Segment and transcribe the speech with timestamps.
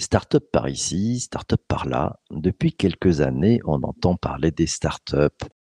[0.00, 2.20] Start-up par ici, start-up par là.
[2.30, 5.34] Depuis quelques années, on entend parler des start-up,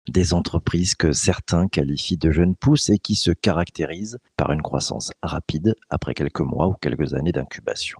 [0.08, 5.12] des entreprises que certains qualifient de jeunes pousses et qui se caractérisent par une croissance
[5.24, 7.98] rapide après quelques mois ou quelques années d'incubation.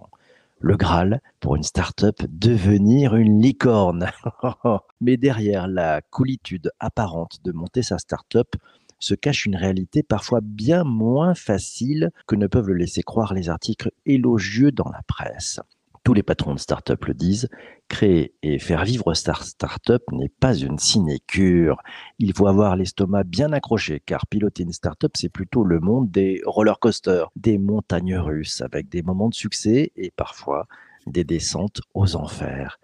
[0.60, 4.08] Le Graal pour une start-up, devenir une licorne.
[5.00, 8.54] Mais derrière la coolitude apparente de monter sa start-up
[9.00, 13.48] se cache une réalité parfois bien moins facile que ne peuvent le laisser croire les
[13.48, 15.58] articles élogieux dans la presse
[16.04, 17.48] tous les patrons de start-up le disent,
[17.88, 21.76] créer et faire vivre start-up n'est pas une sinécure.
[22.18, 26.40] Il faut avoir l'estomac bien accroché, car piloter une start-up, c'est plutôt le monde des
[26.44, 30.66] roller coasters, des montagnes russes, avec des moments de succès et parfois
[31.06, 32.80] des descentes aux enfers.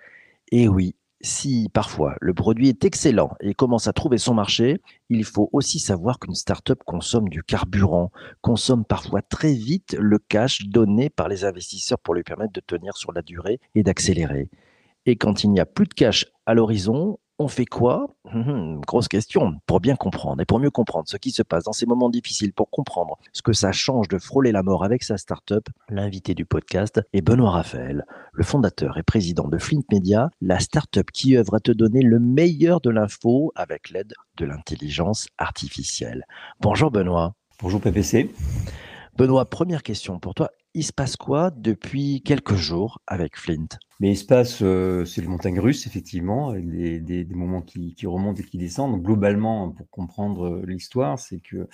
[0.51, 5.25] Et oui, si parfois le produit est excellent et commence à trouver son marché, il
[5.25, 11.11] faut aussi savoir qu'une start-up consomme du carburant, consomme parfois très vite le cash donné
[11.11, 14.49] par les investisseurs pour lui permettre de tenir sur la durée et d'accélérer.
[15.07, 18.09] Et quand il n'y a plus de cash à l'horizon, on fait quoi?
[18.33, 19.55] Hum, hum, Grosse question.
[19.67, 22.53] Pour bien comprendre et pour mieux comprendre ce qui se passe dans ces moments difficiles,
[22.53, 26.45] pour comprendre ce que ça change de frôler la mort avec sa start-up, l'invité du
[26.45, 31.55] podcast est Benoît Raphaël, le fondateur et président de Flint Media, la start-up qui œuvre
[31.55, 36.25] à te donner le meilleur de l'info avec l'aide de l'intelligence artificielle.
[36.61, 37.35] Bonjour Benoît.
[37.61, 38.33] Bonjour PPC.
[39.17, 40.51] Benoît, première question pour toi.
[40.75, 43.67] Il se passe quoi depuis quelques jours avec Flint?
[44.01, 48.59] Mais il se passe, c'est le montagne russe, effectivement, des, moments qui, remontent et qui
[48.59, 48.93] descendent.
[48.93, 51.69] Donc, globalement, pour comprendre euh, l'histoire, c'est que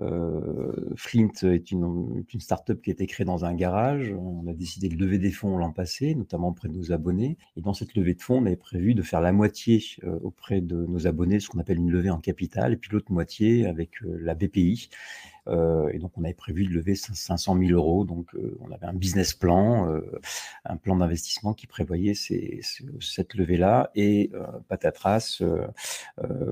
[0.00, 4.14] euh, Flint est une, une start-up qui a été créée dans un garage.
[4.18, 7.38] On a décidé de lever des fonds l'an passé, notamment auprès de nos abonnés.
[7.56, 10.60] Et dans cette levée de fonds, on avait prévu de faire la moitié euh, auprès
[10.60, 13.92] de nos abonnés, ce qu'on appelle une levée en capital, et puis l'autre moitié avec
[14.02, 14.88] la BPI.
[15.48, 18.04] Et donc, on avait prévu de lever 500 000 euros.
[18.04, 18.28] Donc,
[18.60, 20.00] on avait un business plan,
[20.64, 23.90] un plan d'investissement prévoyait cette levée-là.
[23.94, 24.30] Et
[24.68, 25.42] patatras,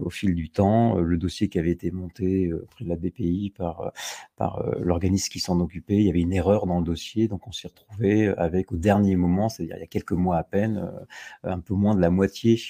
[0.03, 3.93] au fil du temps, le dossier qui avait été monté auprès de la BPI par,
[4.37, 7.29] par l'organisme qui s'en occupait, il y avait une erreur dans le dossier.
[7.29, 10.45] Donc, on s'est retrouvé avec, au dernier moment, c'est-à-dire il y a quelques mois à
[10.45, 10.91] peine,
[11.45, 12.61] un peu moins de la moitié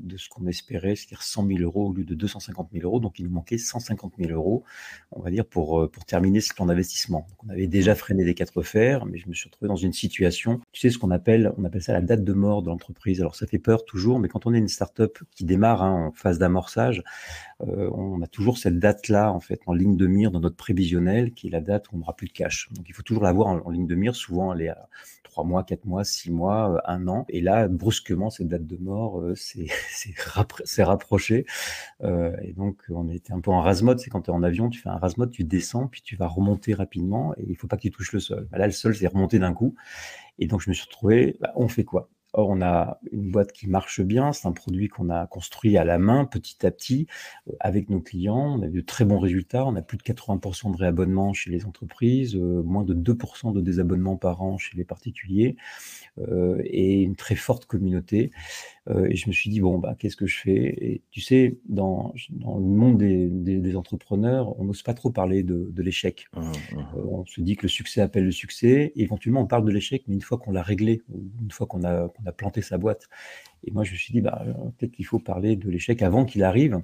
[0.00, 3.00] de ce qu'on espérait, c'est-à-dire 100 000 euros au lieu de 250 000 euros.
[3.00, 4.64] Donc, il nous manquait 150 000 euros,
[5.12, 7.26] on va dire, pour euh, pour, terminer ce plan d'investissement.
[7.44, 10.60] on avait déjà freiné les quatre fers, mais je me suis retrouvé dans une situation,
[10.72, 13.20] tu sais, ce qu'on appelle, on appelle ça la date de mort de l'entreprise.
[13.20, 16.12] Alors ça fait peur toujours, mais quand on est une start-up qui démarre hein, en
[16.12, 17.02] phase d'amorçage,
[17.66, 21.32] euh, on a toujours cette date-là, en fait, en ligne de mire dans notre prévisionnel,
[21.32, 22.68] qui est la date où on n'aura plus de cash.
[22.72, 24.14] Donc il faut toujours l'avoir en, en, ligne de mire.
[24.14, 24.88] Souvent, elle est à
[25.24, 27.24] trois mois, quatre mois, six mois, euh, un an.
[27.28, 29.22] Et là, brusquement, cette date de mort
[30.64, 31.46] c'est rapproché.
[32.02, 33.98] et donc, on était un peu en rase-mode.
[33.98, 36.26] C'est quand tu es en avion, tu fais un rase-mode, tu descends, puis tu vas
[36.28, 38.48] remonter rapidement et il faut pas que tu touches le sol.
[38.50, 39.74] Bah, là, le sol, c'est remonté d'un coup.
[40.38, 42.10] Et donc, je me suis retrouvé, bah, on fait quoi?
[42.34, 45.84] Or, on a une boîte qui marche bien, c'est un produit qu'on a construit à
[45.84, 47.06] la main petit à petit
[47.48, 48.58] euh, avec nos clients.
[48.58, 51.64] On a de très bons résultats, on a plus de 80% de réabonnements chez les
[51.64, 55.56] entreprises, euh, moins de 2% de désabonnements par an chez les particuliers
[56.18, 58.30] euh, et une très forte communauté.
[59.10, 60.74] et je me suis dit, bon, bah, qu'est-ce que je fais?
[60.80, 65.42] Et tu sais, dans, dans le monde des, des, entrepreneurs, on n'ose pas trop parler
[65.42, 66.26] de, de l'échec.
[66.34, 66.84] Mmh, mmh.
[67.10, 68.92] on se dit que le succès appelle le succès.
[68.96, 71.02] Et éventuellement, on parle de l'échec, mais une fois qu'on l'a réglé,
[71.42, 73.08] une fois qu'on a on a planté sa boîte.
[73.64, 74.44] Et moi, je me suis dit, bah,
[74.78, 76.80] peut-être qu'il faut parler de l'échec avant qu'il arrive.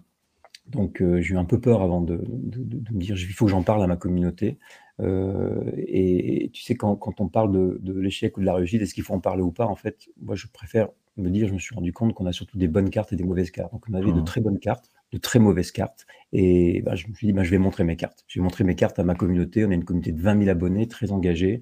[0.66, 3.62] Donc, euh, j'ai eu un peu peur avant de, me dire, il faut que j'en
[3.62, 4.58] parle à ma communauté.
[5.00, 9.04] Euh, et, tu sais, quand, on parle de, l'échec ou de la réussite, est-ce qu'il
[9.04, 11.74] faut en parler ou pas En fait, moi, je préfère me dire, je me suis
[11.74, 13.72] rendu compte qu'on a surtout des bonnes cartes et des mauvaises cartes.
[13.72, 14.24] Donc, on avait de mmh.
[14.24, 16.06] très bonnes cartes, de très mauvaises cartes.
[16.32, 18.24] Et bah, je me suis dit, bah, je vais montrer mes cartes.
[18.26, 19.66] Je vais montrer mes cartes à ma communauté.
[19.66, 21.60] On a une communauté de 20 000 abonnés, très engagés.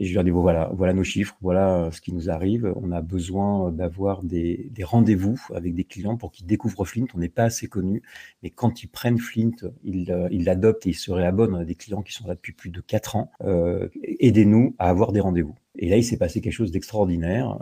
[0.00, 2.72] Et je leur dis, bon, voilà, voilà nos chiffres, voilà euh, ce qui nous arrive.
[2.76, 7.06] On a besoin d'avoir des, rendez-vous avec des clients pour qu'ils découvrent Flint.
[7.16, 8.02] On n'est pas assez connu,
[8.44, 11.52] mais quand ils prennent Flint, ils euh, l'adoptent et ils se réabonnent.
[11.52, 13.32] On a des clients qui sont là depuis plus de quatre ans.
[13.42, 13.88] Euh,
[14.20, 15.56] Aidez-nous à avoir des rendez-vous.
[15.76, 17.58] Et là, il s'est passé quelque chose d'extraordinaire.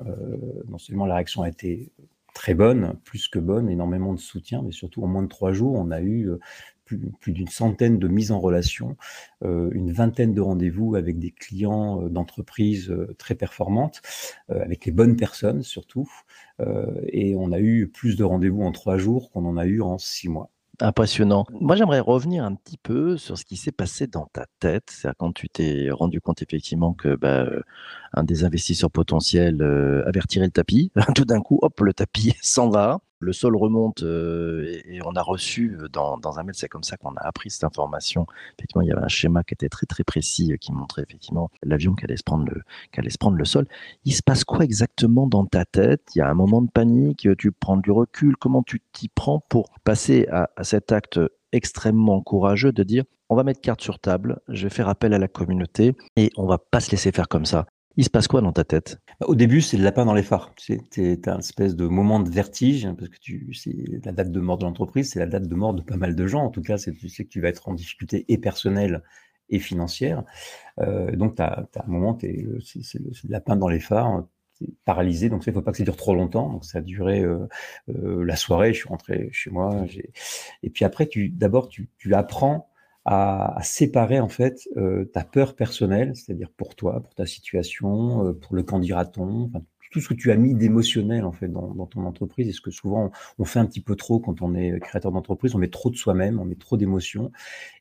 [0.68, 1.90] Non seulement la réaction a été
[2.34, 5.74] très bonne, plus que bonne, énormément de soutien, mais surtout en moins de trois jours,
[5.74, 6.30] on a eu
[6.92, 8.96] euh, plus, d'une centaine de mises en relation,
[9.44, 14.00] euh, une vingtaine de rendez-vous avec des clients euh, d'entreprises euh, très performantes,
[14.48, 16.08] avec les bonnes personnes surtout.
[17.08, 19.98] et on a eu plus de rendez-vous en trois jours qu'on en a eu en
[19.98, 20.50] six mois.
[20.80, 21.46] Impressionnant.
[21.52, 24.90] Moi, j'aimerais revenir un petit peu sur ce qui s'est passé dans ta tête.
[24.90, 27.46] C'est-à-dire quand tu t'es rendu compte effectivement que bah,
[28.12, 29.62] un des investisseurs potentiels
[30.06, 30.92] avait retiré le tapis.
[31.14, 33.00] Tout d'un coup, hop, le tapis s'en va.
[33.18, 37.26] Le sol remonte et, on a reçu dans, un mail, c'est comme ça qu'on a
[37.26, 38.26] appris cette information.
[38.58, 41.94] Effectivement, il y avait un schéma qui était très très précis qui montrait effectivement l'avion
[41.94, 43.66] qui allait se prendre le, qui allait se prendre le sol.
[44.04, 46.02] Il se passe quoi exactement dans ta tête?
[46.14, 48.36] Il y a un moment de panique, tu prends du recul.
[48.36, 51.20] Comment tu t'y prends pour passer à, à cet acte
[51.52, 55.18] extrêmement courageux de dire on va mettre carte sur table, je vais faire appel à
[55.18, 57.66] la communauté et on va pas se laisser faire comme ça?
[57.96, 59.00] Il se passe quoi dans ta tête?
[59.24, 60.54] Au début, c'est le lapin dans les phares.
[60.68, 63.16] As un espèce de moment de vertige, hein, parce que
[63.54, 66.14] c'est la date de mort de l'entreprise, c'est la date de mort de pas mal
[66.14, 66.44] de gens.
[66.44, 69.02] En tout cas, tu sais que tu vas être en difficulté et personnelle
[69.48, 70.24] et financière.
[70.80, 74.24] Euh, donc, tu as, un moment, c'est le, lapin dans les phares,
[74.84, 75.30] paralysé.
[75.30, 76.50] Donc, il ne faut pas que ça dure trop longtemps.
[76.50, 77.46] Donc, ça a duré euh,
[77.88, 78.74] euh, la soirée.
[78.74, 79.86] Je suis rentré chez moi.
[80.62, 82.68] Et puis après, d'abord, tu apprends
[83.06, 88.32] à, séparer en fait euh, ta peur personnelle, c'est-à-dire pour toi, pour ta situation, euh,
[88.32, 89.50] pour le candidaton,
[89.90, 92.48] tout ce que tu as mis d'émotionnel en fait dans, ton entreprise.
[92.48, 95.54] Et ce que souvent on fait un petit peu trop quand on est créateur d'entreprise,
[95.54, 97.32] on met trop de soi-même, on met trop d'émotions.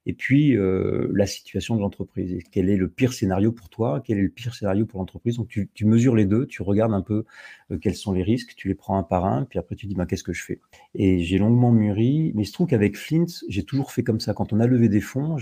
[0.06, 2.44] Et puis euh, la situation de l'entreprise.
[2.52, 4.02] quel est le pire scénario pour toi?
[4.06, 5.38] Quel est le pire scénario pour l'entreprise?
[5.38, 7.25] Donc tu, mesures les deux, tu regardes un peu
[7.72, 9.96] euh, quels sont les risques, tu les prends un par un, puis après tu dis
[9.96, 10.60] bah, qu'est-ce que je fais?
[10.94, 14.34] Et j'ai longuement mûri, mais il se trouve qu'avec Flint, j'ai toujours fait comme ça.
[14.34, 15.38] Quand on a levé des fonds,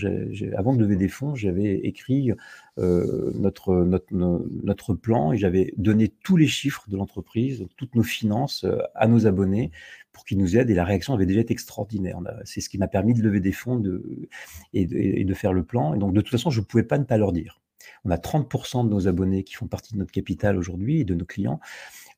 [0.55, 2.31] avant de lever des fonds, j'avais écrit
[2.77, 8.63] notre, notre, notre plan et j'avais donné tous les chiffres de l'entreprise, toutes nos finances
[8.63, 9.71] euh, à nos abonnés
[10.11, 12.19] pour qu'ils nous aident et la réaction avait déjà été extraordinaire.
[12.45, 14.29] C'est ce qui m'a permis de lever des fonds de,
[14.73, 15.93] et, de, de, faire le plan.
[15.93, 17.61] Et donc de toute façon, je ne pouvais pas ne pas leur dire.
[18.05, 21.15] On a 30% de nos abonnés qui font partie de notre capital aujourd'hui et de
[21.15, 21.59] nos clients.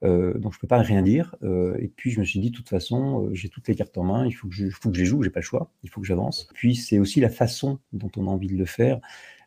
[0.03, 1.35] Euh, donc je peux pas rien dire.
[1.43, 3.97] Euh, et puis je me suis dit, de toute façon, euh, j'ai toutes les cartes
[3.97, 5.89] en main, il faut que je, faut que je joue, j'ai pas le choix, il
[5.89, 6.47] faut que j'avance.
[6.53, 8.99] Puis c'est aussi la façon dont on a envie de le faire.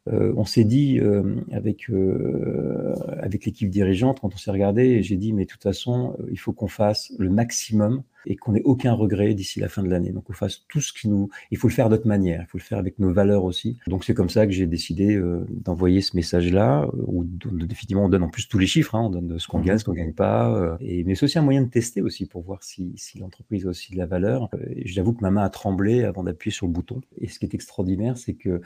[0.06, 5.16] Euh, on s'est dit euh, avec euh, avec l'équipe dirigeante quand on s'est regardé, j'ai
[5.16, 8.92] dit mais de toute façon il faut qu'on fasse le maximum et qu'on ait aucun
[8.92, 10.10] regret d'ici la fin de l'année.
[10.10, 12.58] Donc on fasse tout ce qui nous, il faut le faire d'autre manière, il faut
[12.58, 13.78] le faire avec nos valeurs aussi.
[13.86, 18.28] Donc c'est comme ça que j'ai décidé d'envoyer ce message-là où définitivement on donne en
[18.28, 20.76] plus tous les chiffres, hein, on donne ce qu'on gagne, ce qu'on gagne pas.
[20.80, 23.70] et mais c'est aussi un moyen de tester aussi pour voir si, si l'entreprise a
[23.70, 24.50] aussi de la valeur.
[24.84, 27.00] J'avoue que ma main a tremblé avant d'appuyer sur le bouton.
[27.20, 28.60] Et ce qui est extraordinaire, c'est que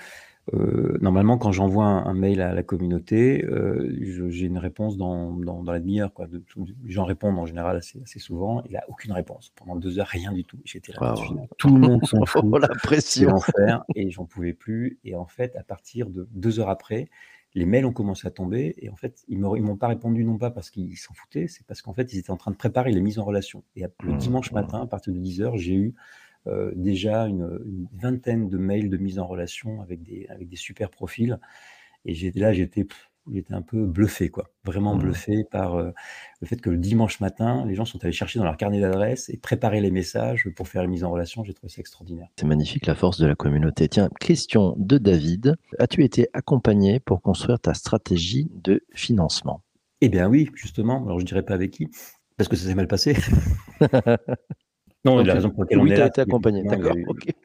[0.55, 3.89] euh, normalement, quand j'envoie un, mail à la communauté, euh,
[4.29, 6.11] j'ai une réponse dans, dans, dans la demi-heure.
[6.85, 8.62] Les gens répondent en général assez, assez souvent.
[8.65, 9.53] Il n'a aucune réponse.
[9.55, 10.59] Pendant deux heures, rien du tout.
[10.65, 11.15] J'étais là.
[11.59, 12.44] Tout le monde s'en fout.
[12.61, 13.37] la pression.
[13.94, 14.99] et j'en pouvais plus.
[15.05, 17.09] Et en fait, à partir de deux heures après,
[17.55, 20.39] les mails ont commencé à tomber et en fait, ils ne m'ont pas répondu non
[20.39, 22.93] pas parce qu'ils s'en foutaient, c'est parce qu'en fait, ils étaient en train de préparer
[22.93, 23.62] les mises en relation.
[23.77, 24.19] Et le mmh.
[24.19, 25.94] dimanche matin, à partir de 10 heures, j'ai eu
[26.47, 27.61] euh, déjà une,
[27.93, 31.39] vingtaine de mails de mise en relation avec des, avec des super profils.
[32.05, 32.87] Et là, j'étais
[33.31, 34.50] j'étais un peu bluffé, quoi.
[34.65, 34.99] Vraiment mmh.
[34.99, 35.91] bluffé par euh,
[36.41, 39.29] le fait que le dimanche matin, les gens sont allés chercher dans leur carnet d'adresse
[39.29, 41.44] et préparer les messages pour faire la mise en relation.
[41.44, 42.29] J'ai trouvé ça extraordinaire.
[42.37, 43.89] C'est magnifique la force de la communauté.
[43.89, 45.56] Tiens, question de David.
[45.79, 49.62] As-tu été accompagné pour construire ta stratégie de financement?
[50.00, 51.05] Eh bien oui, justement.
[51.05, 51.89] Alors je dirais pas avec qui,
[52.37, 53.17] parce que ça s'est mal passé.
[55.04, 56.06] Non, la raison pour laquelle on est là.
[56.06, 56.94] été accompagné, d'accord.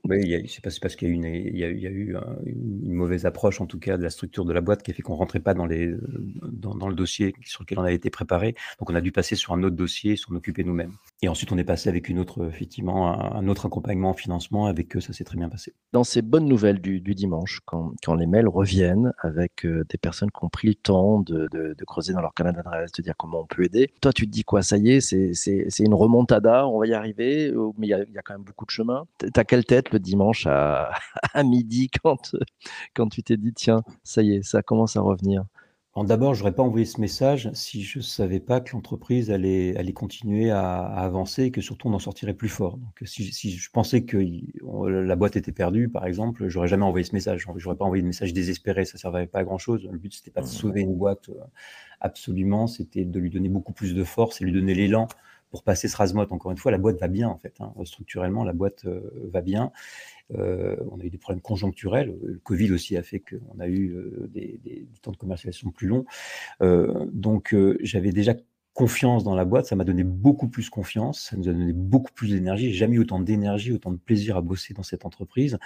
[0.04, 2.16] Oui, c'est parce qu'il y a eu, une, il y a, il y a eu
[2.46, 5.02] une mauvaise approche, en tout cas, de la structure de la boîte qui a fait
[5.02, 5.94] qu'on rentrait pas dans, les,
[6.44, 8.56] dans, dans, le dossier sur lequel on avait été préparé.
[8.80, 10.94] Donc, on a dû passer sur un autre dossier, s'en occuper nous-mêmes.
[11.24, 14.68] Et ensuite, on est passé avec une autre, effectivement, un, autre accompagnement en financement.
[14.68, 15.74] Avec eux, ça s'est très bien passé.
[15.92, 20.46] Dans ces bonnes nouvelles du, dimanche, quand, les mails reviennent avec euh, des personnes qui
[20.46, 23.64] ont pris le temps de, creuser dans leur canal d'adresse, de dire comment on peut
[23.64, 24.62] aider, toi, tu te dis quoi?
[24.62, 28.34] Ça y est, c'est une remontada, on va y arriver mais il y, a quand
[28.34, 29.06] même beaucoup de chemin.
[29.34, 30.92] T'as quelle tête le dimanche à,
[31.34, 32.36] à midi quand,
[32.94, 35.46] quand tu t'es dit, tiens, ça y est, ça commence à revenir?
[36.04, 39.76] D'abord, je n'aurais pas envoyé ce message si je ne savais pas que l'entreprise allait,
[39.78, 42.78] allait continuer à, avancer et que surtout on en sortirait plus fort.
[42.78, 44.18] Donc, si, si je pensais que
[44.88, 47.42] la boîte était perdue, par exemple, j'aurais jamais envoyé ce message.
[47.42, 49.88] Je n'aurais pas envoyé de message désespéré, ça ne servait pas à grand chose.
[49.92, 50.50] Le but, c'était pas de mmh.
[50.50, 51.44] sauver une boîte euh,
[52.02, 55.08] absolument, c'était de lui donner beaucoup plus de force et lui donner l'élan
[55.50, 56.26] pour passer ce rasmot.
[56.30, 57.56] Encore une fois, la boîte va bien en fait.
[57.60, 57.74] Hein.
[57.86, 59.02] Structurellement, la boîte euh,
[59.32, 59.72] va bien.
[60.36, 62.18] Euh, on a eu des problèmes conjoncturels.
[62.22, 65.88] Le Covid aussi a fait qu'on a eu euh, des, des, temps de commercialisation plus
[65.88, 66.06] longs.
[67.14, 68.36] donc, j'avais déjà
[68.78, 72.12] confiance dans la boîte, ça m'a donné beaucoup plus confiance, ça nous a donné beaucoup
[72.14, 72.68] plus d'énergie.
[72.70, 75.58] J'ai jamais eu autant d'énergie, autant de plaisir à bosser dans cette entreprise.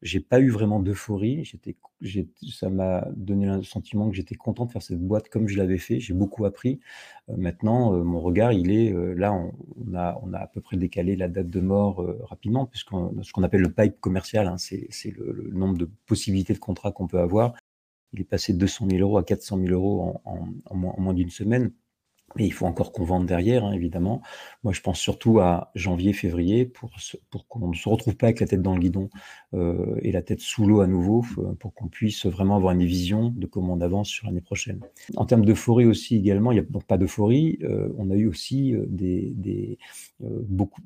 [0.00, 1.44] J'ai pas eu vraiment d'euphorie.
[1.44, 1.76] J'étais,
[2.50, 5.76] ça m'a donné le sentiment que j'étais content de faire cette boîte comme je l'avais
[5.76, 6.00] fait.
[6.00, 6.80] J'ai beaucoup appris.
[7.28, 9.34] Euh, maintenant, euh, mon regard, il est euh, là.
[9.34, 12.92] On, a, on a à peu près décalé la date de mort rapidement, puisque
[13.22, 17.08] ce qu'on appelle le pipe commercial, hein, c'est, le, nombre de possibilités de contrats qu'on
[17.08, 17.52] peut avoir.
[18.14, 21.28] Il est passé de 200 000 euros à 400 000 euros en, en moins d'une
[21.28, 21.70] semaine
[22.36, 24.22] Mais il faut encore qu'on vende derrière, hein, évidemment.
[24.62, 26.90] Moi, je pense surtout à janvier, février, pour,
[27.30, 29.08] pour qu'on ne se retrouve pas avec la tête dans le guidon
[29.54, 31.24] euh, et la tête sous l'eau à nouveau,
[31.60, 34.80] pour qu'on puisse vraiment avoir une vision de comment on avance sur l'année prochaine.
[35.16, 37.58] En termes d'euphorie aussi, également, il n'y a donc pas d'euphorie.
[37.62, 39.78] Euh, on a eu aussi euh, des, des,
[40.20, 40.80] beaucoup,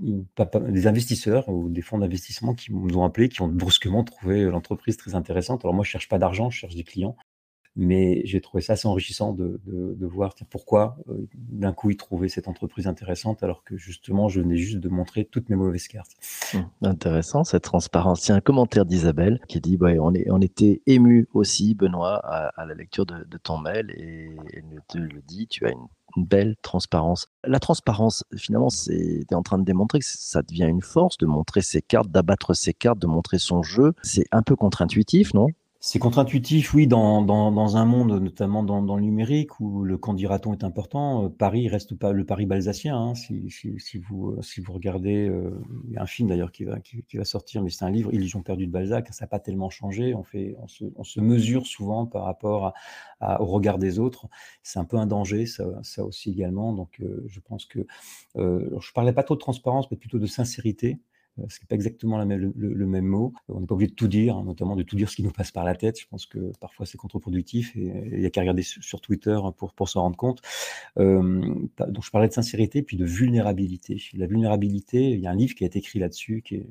[0.69, 4.97] des investisseurs ou des fonds d'investissement qui nous ont appelés, qui ont brusquement trouvé l'entreprise
[4.97, 5.64] très intéressante.
[5.64, 7.17] Alors moi, je cherche pas d'argent, je cherche des clients
[7.78, 12.28] mais j'ai trouvé ça assez enrichissant de, de, voir pourquoi euh, d'un coup ils trouvaient
[12.28, 16.11] cette entreprise intéressante alors que justement je venais juste de montrer toutes mes mauvaises cartes.
[16.54, 18.26] Hum, intéressant cette transparence.
[18.26, 21.75] Il y a un commentaire d'Isabelle qui dit ouais, on, est, on était ému aussi,
[21.75, 25.87] Benoît, à, la lecture de, ton mail et elle te le dit, tu as une
[26.16, 27.28] une belle transparence.
[27.44, 31.61] La transparence, finalement, c'est en train de démontrer que ça devient une force de montrer
[31.61, 33.92] ses cartes, d'abattre ses cartes, de montrer son jeu.
[34.02, 35.49] C'est un peu contre-intuitif, non?
[35.80, 39.97] C'est contre-intuitif, oui, dans, dans, dans, un monde, notamment dans, dans, le numérique, où le
[39.97, 41.26] candidaton est important.
[41.26, 42.97] Euh, Paris reste pas le Paris balsacien.
[42.97, 45.50] Hein, si, si, si, vous, euh, si vous regardez, euh,
[45.87, 48.12] il y a un film d'ailleurs qui va, qui, va sortir, mais c'est un livre,
[48.12, 49.06] Illusion perdue de Balzac.
[49.12, 50.14] Ça n'a pas tellement changé.
[50.14, 52.75] On, fait, on, se, on se mesure souvent par rapport
[53.20, 54.26] à, au regard des autres.
[54.64, 56.73] C'est un peu un danger, ça, ça aussi également.
[56.73, 57.87] Donc, je pense que
[58.37, 60.99] euh, je parlais pas trop de transparence, mais plutôt de sincérité.
[61.38, 63.33] Euh, ce n'est pas exactement le, même mot.
[63.49, 65.30] On n'est pas obligé de tout dire, hein, notamment de tout dire ce qui nous
[65.30, 66.00] passe par la tête.
[66.00, 69.73] Je pense que parfois c'est contre-productif et il n'y a qu'à regarder sur Twitter pour,
[69.73, 70.40] pour s'en rendre compte.
[70.99, 71.54] Euh,
[71.88, 74.00] donc je parlais de sincérité puis de vulnérabilité.
[74.14, 76.62] La vulnérabilité, il y a un livre qui a été écrit là-dessus qui,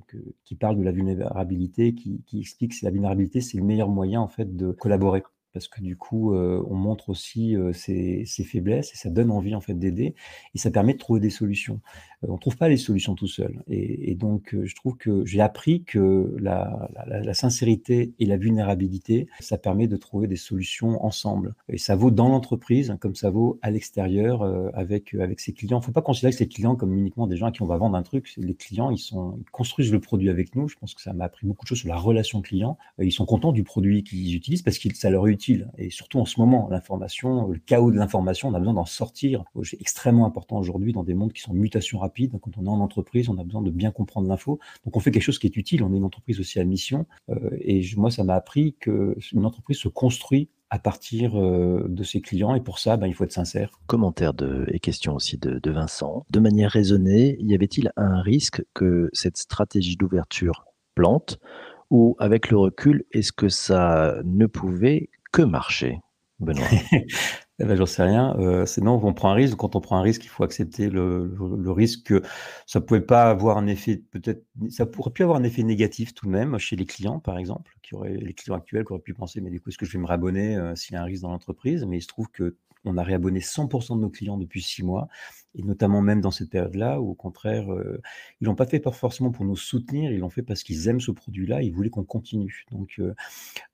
[0.43, 4.21] qui, parle de la vulnérabilité, qui, qui explique que la vulnérabilité c'est le meilleur moyen
[4.21, 5.23] en fait de collaborer
[5.57, 9.55] parce que du coup, euh, on montre aussi euh, ses, faiblesses et ça donne envie
[9.55, 10.13] en fait d'aider
[10.53, 11.81] et ça permet de trouver des solutions.
[12.23, 13.63] Euh, on ne trouve pas les solutions tout seul.
[13.67, 16.87] Et, donc, je trouve que j'ai appris que la,
[17.33, 21.55] sincérité et la vulnérabilité, ça permet de trouver des solutions ensemble.
[21.69, 24.43] Et ça vaut dans l'entreprise comme ça vaut à l'extérieur
[24.73, 25.77] avec, avec ses clients.
[25.77, 27.67] Il ne faut pas considérer que ces clients comme uniquement des gens à qui on
[27.67, 28.33] va vendre un truc.
[28.37, 30.67] Les clients, ils, sont, ils construisent le produit avec nous.
[30.67, 32.77] Je pense que ça m'a appris beaucoup de choses sur la relation client.
[32.99, 36.19] Ils sont contents du produit qu'ils utilisent parce que ça leur est utile et surtout
[36.19, 39.43] en ce moment, l'information, le chaos de l'information, on a besoin d'en sortir.
[39.63, 42.06] C'est extrêmement important aujourd'hui dans des mondes qui sont en mutation rapide.
[42.41, 44.59] Quand on est en entreprise, on a besoin de bien comprendre l'info.
[44.85, 45.83] Donc on fait quelque chose qui est utile.
[45.83, 47.05] On est une entreprise aussi à mission.
[47.29, 52.21] Euh, et moi, ça m'a appris qu'une entreprise se construit à partir euh, de ses
[52.21, 52.55] clients.
[52.55, 53.71] Et pour ça, ben, il faut être sincère.
[53.87, 56.25] Commentaire de, et question aussi de, de Vincent.
[56.29, 61.39] De manière raisonnée, y avait-il un risque que cette stratégie d'ouverture plante?
[61.89, 65.99] Ou avec le recul, est-ce que ça ne pouvait que marcher,
[66.39, 66.67] Benoît?
[67.59, 68.35] Eh ben, j'en sais rien.
[68.37, 69.57] Euh, sinon, on prend un risque.
[69.57, 72.21] Quand on prend un risque, il faut accepter le, le, risque que
[72.67, 76.27] ça pouvait pas avoir un effet, peut-être, ça pourrait plus avoir un effet négatif tout
[76.27, 79.15] de même chez les clients, par exemple, qui auraient, les clients actuels qui auraient pu
[79.15, 81.05] penser, mais du coup, est-ce que je vais me réabonner euh, s'il y a un
[81.05, 81.83] risque dans l'entreprise?
[81.85, 85.07] Mais il se trouve que on a réabonné 100% de nos clients depuis six mois
[85.57, 87.99] et notamment même dans cette période-là, où au contraire, euh,
[88.39, 91.11] ils l'ont pas fait forcément pour nous soutenir, ils l'ont fait parce qu'ils aiment ce
[91.11, 92.65] produit-là, ils voulaient qu'on continue.
[92.71, 93.13] Donc euh,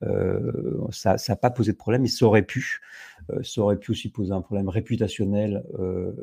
[0.03, 2.81] euh, ça n'a pas posé de problème, et ça aurait pu,
[3.57, 5.63] aurait pu aussi poser un problème réputationnel,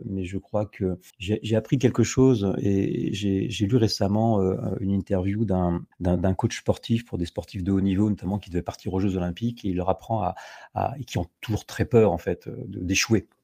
[0.04, 4.40] mais je crois que j'ai appris quelque chose et j'ai lu récemment
[4.80, 8.94] une interview d'un coach sportif pour des sportifs de haut niveau, notamment qui devaient partir
[8.94, 10.34] aux Jeux Olympiques, et il leur apprend à,
[10.74, 13.39] à et qui ont toujours très peur en fait d'échouer euh,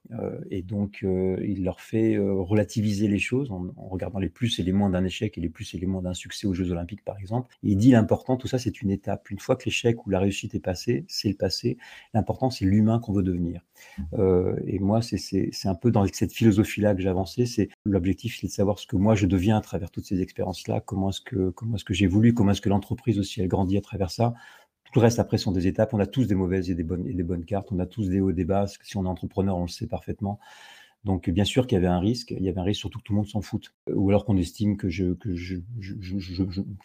[0.50, 4.62] et donc, euh, il leur fait euh, relativiser les choses en, regardant les plus et
[4.62, 7.04] les moins d'un échec et les plus et les moins d'un succès aux Jeux Olympiques,
[7.04, 7.48] par exemple.
[7.62, 9.30] il dit l'important, tout ça, c'est une étape.
[9.30, 11.78] Une fois que l'échec ou la réussite est passé, c'est le passé.
[12.14, 13.62] L'important, c'est l'humain qu'on veut devenir.
[14.66, 17.46] et moi, c'est un peu dans cette philosophie-là que j'ai.
[17.46, 20.80] C'est l'objectif, c'est de savoir ce que moi je deviens à travers toutes ces expériences-là.
[20.80, 23.78] Comment est-ce que comment est-ce que j'ai voulu, comment est-ce que l'entreprise aussi elle grandit
[23.78, 24.34] à travers ça?
[24.96, 25.92] Tout le reste après sont des étapes.
[25.92, 27.70] On a tous des mauvaises et des bonnes, cartes.
[27.70, 28.64] On a tous des hauts et des bas.
[28.66, 30.40] Si on est entrepreneur, on le sait parfaitement.
[31.04, 32.30] Donc, bien sûr qu'il y avait un risque.
[32.30, 33.74] Il y avait un risque surtout que tout le monde s'en foute.
[33.92, 35.04] Ou alors qu'on estime que je,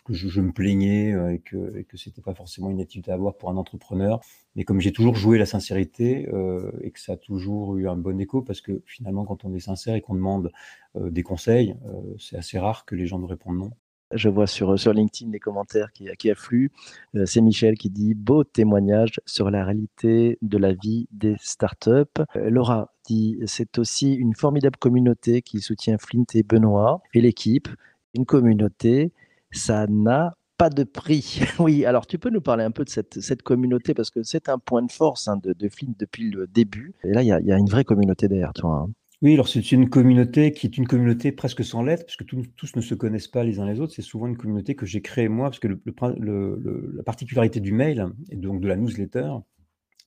[0.10, 3.50] me plaignais euh, et que, et que c'était pas forcément une activité à avoir pour
[3.50, 4.20] un entrepreneur.
[4.58, 7.96] Mais comme j'ai toujours joué la sincérité euh, et que ça a toujours eu un
[7.96, 10.52] bon écho, parce que finalement, quand on est sincère et qu'on demande
[10.98, 11.78] euh, des conseils,
[12.20, 13.72] c'est assez rare que les gens nous répondent non.
[14.14, 16.72] Je vois sur, sur LinkedIn les commentaires qui, affluent.
[17.16, 22.22] Euh, c'est Michel qui dit Beau témoignage sur la réalité de la vie des startups.
[22.36, 27.68] Euh, Laura dit C'est aussi une formidable communauté qui soutient Flint et Benoît et l'équipe.
[28.14, 29.14] Une communauté,
[29.52, 31.42] ça n'a pas de prix.
[31.60, 34.60] oui, alors tu peux nous parler un peu de cette, communauté parce que c'est un
[34.60, 36.94] point de force hein, de, Flint depuis le début.
[37.04, 38.86] Et là, il y a, y a, une vraie communauté derrière toi.
[38.88, 38.92] Hein.
[39.22, 42.76] Oui, alors c'est une communauté qui est une communauté presque sans lettres, parce que tous
[42.76, 43.94] ne se connaissent pas les uns les autres.
[43.94, 48.36] C'est souvent une communauté que j'ai créée moi, parce que la particularité du mail et
[48.36, 49.34] donc de la newsletter,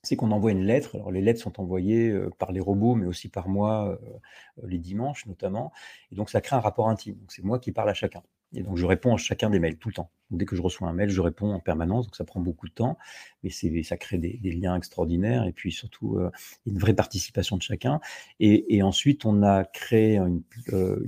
[0.03, 0.95] c'est qu'on envoie une lettre.
[0.95, 4.19] Alors les lettres sont envoyées euh, par les robots, mais aussi par moi, euh,
[4.67, 5.71] les dimanches notamment.
[6.11, 7.17] Et donc ça crée un rapport intime.
[7.29, 8.23] C'est moi qui parle à chacun.
[8.53, 10.11] Et donc, je réponds à chacun des mails tout le temps.
[10.31, 12.07] Dès que je reçois un mail, je réponds en permanence.
[12.07, 12.97] Donc, ça prend beaucoup de temps,
[13.43, 13.51] mais
[13.83, 16.31] ça crée des, liens extraordinaires et puis surtout euh,
[16.65, 17.99] une vraie participation de chacun.
[18.39, 20.39] Et, ensuite, on a créé euh,
[20.73, 20.99] euh,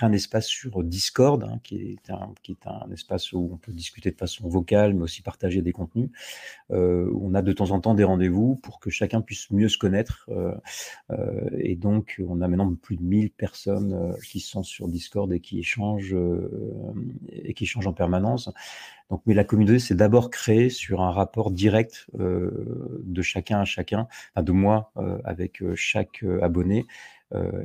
[0.00, 3.72] un espace sur Discord, hein, qui, est un, qui est un espace où on peut
[3.72, 6.10] discuter de façon vocale, mais aussi partager des contenus.
[6.68, 10.28] on a de temps en temps des rendez-vous pour que chacun puisse mieux se connaître.
[11.58, 15.58] et donc, on a maintenant plus de 1000 personnes qui sont sur Discord et qui
[15.58, 16.57] échangent, euh,
[17.30, 18.50] et qui échangent en permanence.
[19.10, 23.64] Donc, mais la communauté, c'est d'abord créé sur un rapport direct euh, de chacun à
[23.64, 26.86] chacun, de moi euh, avec chaque abonné.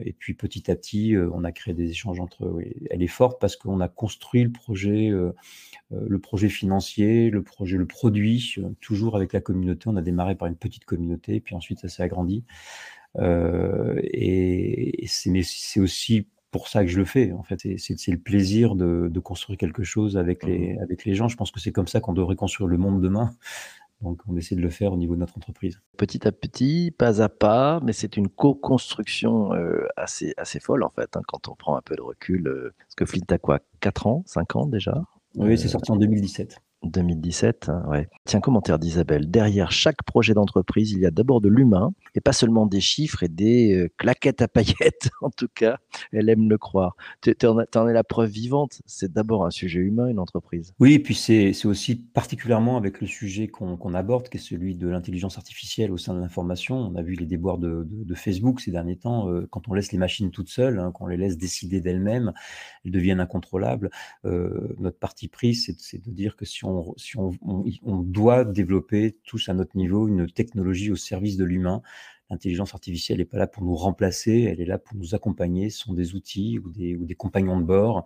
[0.05, 2.63] et puis petit à petit, on a créé des échanges entre eux.
[2.89, 5.09] Elle est forte parce qu'on a construit le projet,
[5.91, 9.87] le projet financier, le projet, le produit, toujours avec la communauté.
[9.87, 12.43] On a démarré par une petite communauté, puis ensuite ça s'est agrandi.
[13.21, 17.33] et c'est aussi pour ça que je le fais.
[17.33, 21.27] En fait, c'est le plaisir de, construire quelque chose avec les, mmh avec les gens.
[21.27, 23.31] Je pense que c'est comme ça qu'on devrait construire le monde demain.
[24.01, 25.81] Donc, on essaie de le faire au niveau de notre entreprise.
[25.97, 30.89] Petit à petit, pas à pas, mais c'est une co-construction euh, assez, assez folle, en
[30.89, 32.47] fait, hein, quand on prend un peu de recul.
[32.47, 35.01] Euh, parce que Flint a quoi 4 ans 5 ans déjà?
[35.35, 36.59] Oui, c'est sorti en 2017.
[36.83, 38.09] 2017, hein, ouais.
[38.25, 39.29] Tiens, commentaire d'Isabelle.
[39.29, 43.23] Derrière chaque projet d'entreprise, il y a d'abord de l'humain et pas seulement des chiffres
[43.23, 45.09] et des euh, claquettes à paillettes.
[45.21, 45.77] en tout cas,
[46.11, 46.95] elle aime le croire.
[47.21, 48.81] Tu en, es la preuve vivante.
[48.85, 50.73] C'est d'abord un sujet humain, une entreprise.
[50.79, 54.87] Oui, et puis c'est aussi particulièrement avec le sujet qu'on aborde, qui est celui de
[54.87, 56.75] l'intelligence artificielle au sein de l'information.
[56.77, 59.29] On a vu les déboires de, de, Facebook ces derniers temps.
[59.29, 62.33] Euh, quand on laisse les machines toutes seules, hein, qu'on les laisse décider d'elles-mêmes,
[62.85, 63.89] elles deviennent incontrôlables.
[64.25, 67.33] Euh, notre parti pris, c'est de dire que si on si on,
[67.97, 71.81] doit développer tous à notre niveau une technologie au service de l'humain.
[72.29, 75.69] L'intelligence artificielle n'est pas là pour nous remplacer, elle est là pour nous accompagner.
[75.69, 78.05] Ce sont des outils ou des, compagnons de bord.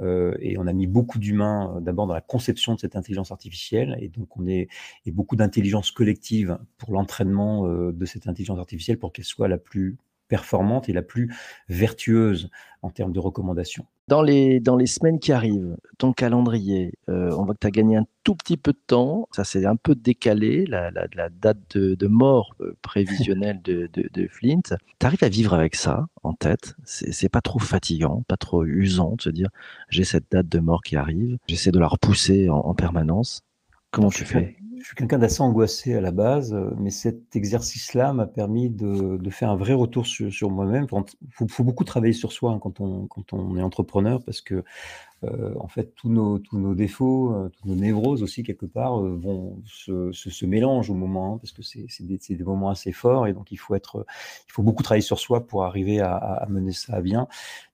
[0.00, 3.30] Euh, et on a mis beaucoup d'humains euh, d'abord dans la conception de cette intelligence
[3.30, 3.96] artificielle.
[4.00, 4.68] Et donc, on est
[5.06, 9.58] et beaucoup d'intelligence collective pour l'entraînement euh, de cette intelligence artificielle pour qu'elle soit la
[9.58, 9.96] plus
[10.28, 11.34] performante et la plus
[11.68, 12.50] vertueuse
[12.82, 13.86] en termes de recommandations.
[14.08, 17.70] Dans les, dans les semaines qui arrivent, ton calendrier, euh, on voit que tu as
[17.70, 21.76] gagné un tout petit peu de temps, ça s'est un peu décalé, la, la, date
[21.76, 24.60] de, mort euh, prévisionnelle de, de, Flint.
[24.98, 29.14] Tu arrives à vivre avec ça en tête, c'est pas trop fatigant, pas trop usant
[29.14, 29.50] de se dire
[29.88, 33.42] j'ai cette date de mort qui arrive, j'essaie de la repousser en, en permanence.
[33.92, 34.56] Comment tu fais?
[34.82, 39.18] Je suis quelqu'un d'assez angoissé à la base, euh, mais cet exercice-là m'a permis de,
[39.30, 40.86] faire un vrai retour sur, moi-même.
[41.40, 44.64] Il faut, beaucoup travailler sur soi hein, quand, on, quand on est entrepreneur parce que
[45.58, 50.10] en fait, tous nos, défauts, euh, toutes nos névroses aussi, quelque part, euh, vont se,
[50.12, 53.56] se, mélangent au moment, hein, parce que c'est des, moments assez forts, et donc il
[53.56, 54.04] faut, être,
[54.48, 57.28] il faut beaucoup travailler sur soi pour arriver à, mener ça à bien.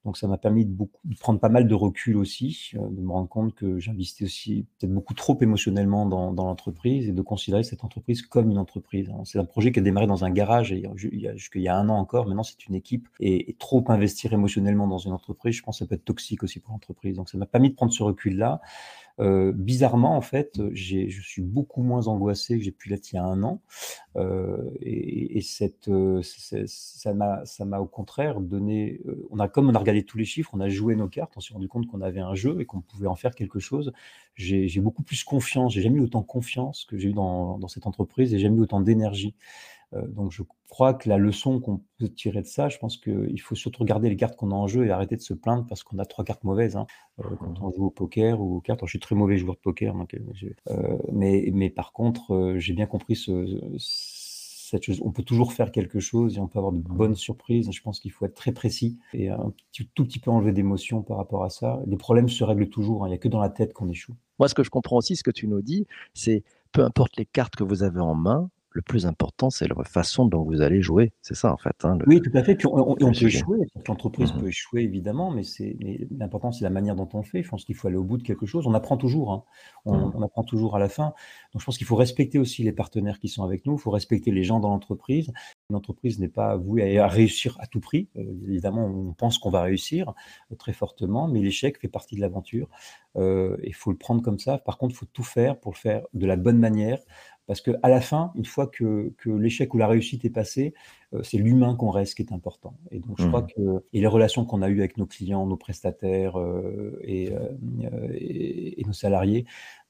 [0.05, 0.75] Donc ça m'a permis de,
[1.21, 5.15] prendre pas mal de recul aussi, de me rendre compte que j'investis aussi peut-être beaucoup
[5.15, 9.11] trop émotionnellement dans, l'entreprise et de considérer cette entreprise comme une entreprise.
[9.11, 9.23] Hein.
[9.25, 11.99] C'est un projet qui a démarré dans un garage et jusqu'il y a un an
[11.99, 15.85] encore, maintenant c'est une équipe, et, trop investir émotionnellement dans une entreprise, je pense que
[15.85, 17.19] ça peut être toxique aussi pour l'entreprise.
[17.39, 18.61] M'a permis de prendre ce recul-là.
[19.21, 23.19] Euh, bizarrement, en fait, je suis beaucoup moins angoissé que j'ai pu l'être il y
[23.19, 23.61] a un an.
[24.17, 29.01] Euh, et, cette, euh, ça m'a au contraire donné.
[29.31, 31.41] on a, comme on a regardé tous les chiffres, on a joué nos cartes, on
[31.41, 33.93] s'est rendu compte qu'on avait un jeu et qu'on pouvait en faire quelque chose.
[34.35, 37.87] J'ai beaucoup plus confiance, j'ai jamais eu autant confiance que j'ai eu dans, dans, cette
[37.87, 39.35] entreprise et j'ai jamais eu autant d'énergie.
[39.95, 43.41] Euh, donc je crois que la leçon qu'on peut tirer de ça, je pense qu'il
[43.41, 45.83] faut surtout regarder les cartes qu'on a en jeu et arrêter de se plaindre parce
[45.83, 46.77] qu'on a trois cartes mauvaises.
[46.77, 46.87] Hein.
[47.21, 49.61] Euh, quand on joue au poker ou aux cartes, je suis très mauvais joueur de
[49.61, 49.95] poker,
[50.71, 53.59] euh, mais, mais par contre, j'ai bien compris ce,
[54.69, 55.01] cette chose.
[55.03, 57.71] On peut toujours faire quelque chose et on peut avoir de bonnes surprises.
[57.73, 59.53] Je pense qu'il faut être très précis et un
[59.95, 61.81] tout petit peu enlever d'émotion par rapport à ça.
[61.87, 63.05] Les problèmes se règlent toujours.
[63.05, 63.09] Hein.
[63.09, 64.15] Il n'y a que dans la tête qu'on échoue.
[64.39, 67.27] Moi, ce que je comprends aussi, ce que tu nous dis, c'est peu importe les
[67.27, 70.83] cartes que vous avez en main, le plus important, c'est la façon dont vous allez
[70.83, 71.13] jouer.
[71.21, 71.75] C'est ça, en fait.
[71.83, 72.55] Hein, oui, tout à fait.
[72.55, 73.59] Puis on, peut échouer.
[73.89, 75.43] L'entreprise mmh peut échouer, évidemment, mais,
[76.17, 77.43] l'important, c'est la manière dont on le fait.
[77.43, 78.69] Je pense qu'il faut aller au bout de quelque chose.
[78.69, 79.33] On apprend toujours.
[79.33, 79.43] Hein.
[79.87, 80.13] Mmh.
[80.15, 81.13] On, apprend toujours à la fin.
[81.53, 83.75] Donc, je pense qu'il faut respecter aussi les partenaires qui sont avec nous.
[83.75, 85.33] Il faut respecter les gens dans l'entreprise.
[85.71, 88.09] L'entreprise n'est pas vouée à, réussir à tout prix.
[88.17, 90.15] Euh, évidemment, on pense qu'on va réussir
[90.53, 92.69] euh, très fortement, mais l'échec fait partie de l'aventure.
[93.17, 94.59] Euh, il faut le prendre comme ça.
[94.59, 97.01] Par contre, il faut tout faire pour le faire de la bonne manière,
[97.49, 100.75] parce qu'à la fin, une fois que, l'échec ou la réussite est passé,
[101.15, 102.77] euh, c'est l'humain qu'on reste qui est important.
[102.91, 103.53] Et donc, je crois mmh.
[103.57, 108.85] que et les relations qu'on a eues avec nos clients, nos prestataires euh, euh, et,
[108.87, 109.45] nos salariés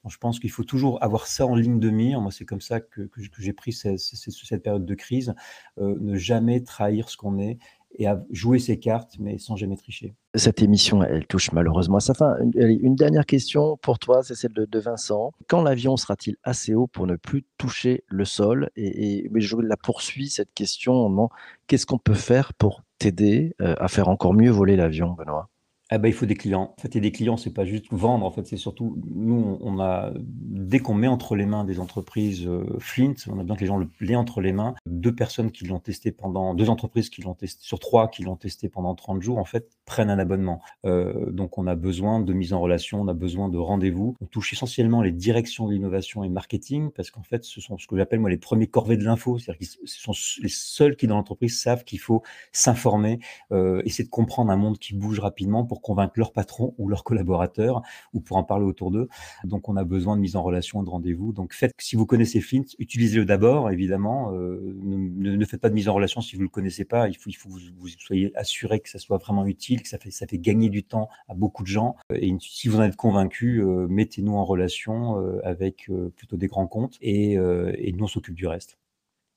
[0.07, 2.21] je pense qu'il faut toujours avoir ça en ligne de mire.
[2.21, 5.35] Moi, c'est comme ça que, j'ai pris cette, cette, période de crise.
[5.77, 7.59] ne jamais trahir ce qu'on est
[7.97, 10.15] et à jouer ses cartes, mais sans jamais tricher.
[10.35, 12.37] Cette émission, elle touche malheureusement à sa fin.
[12.55, 15.31] Une, dernière question pour toi, c'est celle de, Vincent.
[15.47, 18.69] Quand l'avion sera-t-il assez haut pour ne plus toucher le sol?
[18.75, 21.29] Et, je la poursuis, cette question.
[21.67, 25.49] Qu'est-ce qu'on peut faire pour t'aider euh, à faire encore mieux voler l'avion, Benoît?
[25.91, 26.75] Ah bah, il faut des clients.
[26.77, 28.23] En fait, et des clients, c'est pas juste vendre.
[28.23, 32.45] En fait, c'est surtout nous, on a dès qu'on met entre les mains des entreprises
[32.47, 34.75] euh, Flint, on a besoin que les gens l'aient entre les mains.
[34.85, 38.35] Deux personnes qui l'ont testé pendant, deux entreprises qui l'ont testé sur trois qui l'ont
[38.35, 40.61] testé pendant 30 jours, en fait, prennent un abonnement.
[40.85, 44.15] Euh, donc, on a besoin de mise en relation, on a besoin de rendez-vous.
[44.21, 47.87] On touche essentiellement les directions de l'innovation et marketing parce qu'en fait, ce sont ce
[47.87, 49.39] que j'appelle moi les premiers corvées de l'info.
[49.39, 52.21] C'est-à-dire que ce sont les seuls qui dans l'entreprise savent qu'il faut
[52.51, 53.19] s'informer,
[53.51, 57.03] euh, essayer de comprendre un monde qui bouge rapidement pour convaincre leur patron ou leurs
[57.03, 57.81] collaborateurs
[58.13, 59.07] ou pour en parler autour d'eux.
[59.43, 61.33] Donc, on a besoin de mise en relation, de rendez-vous.
[61.33, 64.33] Donc, faites, si vous connaissez Flint, utilisez-le d'abord, évidemment.
[64.33, 67.07] Euh, ne, faites pas de mise en relation si vous ne le connaissez pas.
[67.07, 69.97] Il faut, il faut que vous, soyez assuré que ça soit vraiment utile, que ça
[69.97, 71.95] fait, ça fait gagner du temps à beaucoup de gens.
[72.13, 76.67] Et si vous en êtes convaincu, euh, mettez-nous en relation euh, avec plutôt des grands
[76.67, 78.77] comptes et, et nous, on s'occupe du reste.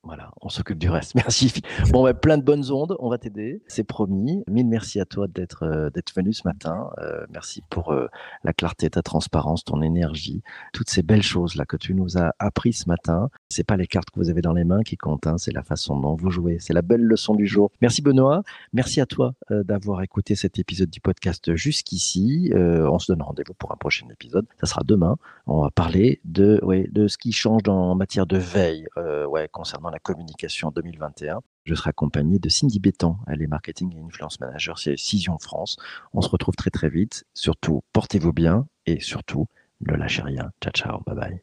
[0.05, 1.15] Voilà, on s'occupe du reste.
[1.15, 1.63] Merci.
[1.91, 4.43] Bon, bah, plein de bonnes ondes, on va t'aider, c'est promis.
[4.49, 6.91] Mille merci à toi d'être euh, d'être venu ce matin.
[6.99, 8.09] Euh, merci pour euh,
[8.43, 12.33] la clarté, ta transparence, ton énergie, toutes ces belles choses là que tu nous as
[12.41, 13.31] appris ce matin.
[13.49, 15.63] C'est pas les cartes que vous avez dans les mains qui comptent, hein, c'est la
[15.63, 16.59] façon dont vous jouez.
[16.59, 17.71] C'est la belle leçon du jour.
[17.81, 18.43] Merci Benoît.
[18.73, 22.51] Merci à toi d'avoir écouté cet épisode du podcast jusqu'ici.
[22.55, 24.47] on se donne rendez-vous pour un prochain épisode.
[24.61, 25.17] Ça sera demain.
[25.47, 28.87] On va parler de ouais, de ce qui change dans, en matière de veille,
[29.29, 31.41] ouais, concernant la communication 2021.
[31.65, 35.77] Je serai accompagné de Cindy Bétan, elle est marketing et influence manager chez Cision France.
[36.13, 37.25] On se retrouve très très vite.
[37.35, 39.47] Surtout, portez-vous bien et surtout,
[39.81, 40.51] ne lâchez rien.
[40.61, 41.41] Ciao, ciao, bye bye.